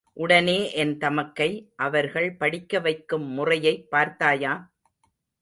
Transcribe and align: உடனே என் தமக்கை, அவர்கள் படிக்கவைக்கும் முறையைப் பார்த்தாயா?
உடனே 0.13 0.71
என் 0.71 0.97
தமக்கை, 0.97 1.71
அவர்கள் 1.75 2.35
படிக்கவைக்கும் 2.39 3.27
முறையைப் 3.27 3.89
பார்த்தாயா? 3.89 4.71